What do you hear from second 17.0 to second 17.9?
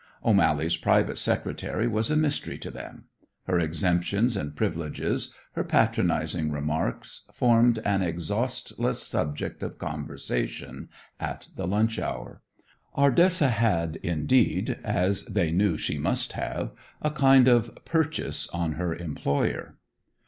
a kind of